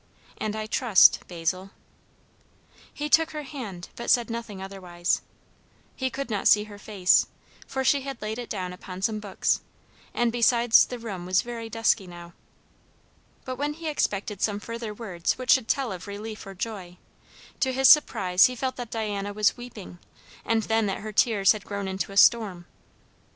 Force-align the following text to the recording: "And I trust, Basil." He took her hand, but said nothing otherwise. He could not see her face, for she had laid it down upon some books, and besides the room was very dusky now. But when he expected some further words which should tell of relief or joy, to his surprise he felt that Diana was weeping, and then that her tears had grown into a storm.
"And 0.39 0.55
I 0.55 0.65
trust, 0.65 1.19
Basil." 1.27 1.69
He 2.91 3.07
took 3.07 3.29
her 3.33 3.43
hand, 3.43 3.89
but 3.95 4.09
said 4.09 4.31
nothing 4.31 4.59
otherwise. 4.59 5.21
He 5.95 6.09
could 6.09 6.27
not 6.27 6.47
see 6.47 6.63
her 6.63 6.79
face, 6.79 7.27
for 7.67 7.83
she 7.83 8.01
had 8.01 8.19
laid 8.19 8.39
it 8.39 8.49
down 8.49 8.73
upon 8.73 9.03
some 9.03 9.19
books, 9.19 9.61
and 10.11 10.31
besides 10.31 10.87
the 10.87 10.97
room 10.97 11.27
was 11.27 11.43
very 11.43 11.69
dusky 11.69 12.07
now. 12.07 12.33
But 13.45 13.57
when 13.57 13.73
he 13.75 13.87
expected 13.89 14.41
some 14.41 14.59
further 14.59 14.91
words 14.91 15.37
which 15.37 15.51
should 15.51 15.67
tell 15.67 15.91
of 15.91 16.07
relief 16.07 16.47
or 16.47 16.55
joy, 16.55 16.97
to 17.59 17.71
his 17.71 17.87
surprise 17.87 18.45
he 18.47 18.55
felt 18.55 18.77
that 18.77 18.89
Diana 18.89 19.33
was 19.33 19.55
weeping, 19.55 19.99
and 20.43 20.63
then 20.63 20.87
that 20.87 21.01
her 21.01 21.11
tears 21.13 21.51
had 21.51 21.63
grown 21.63 21.87
into 21.87 22.11
a 22.11 22.17
storm. 22.17 22.65